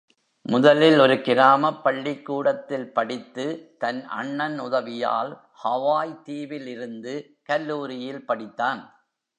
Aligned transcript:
முதலில் 0.45 0.99
ஒரு 0.99 1.15
கிராமப் 1.21 1.81
பள்ளிக்கூடத்தில் 1.83 2.87
படித்து 2.91 3.45
தன் 3.77 4.01
அண்ணன் 4.05 4.59
உதவியால் 4.59 5.31
ஹவாய் 5.63 6.21
தீவில் 6.21 6.67
இருந்து 6.67 7.13
கல்லூரியில் 7.43 8.25
படித்தான். 8.27 8.81